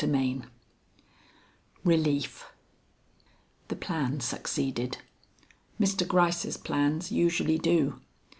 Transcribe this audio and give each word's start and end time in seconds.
XXXII 0.03 0.41
RELIEF 1.83 2.51
The 3.67 3.75
plan 3.75 4.19
succeeded. 4.19 4.97
Mr. 5.79 6.07
Gryce's 6.07 6.57
plans 6.57 7.11
usually 7.11 7.59
do. 7.59 8.01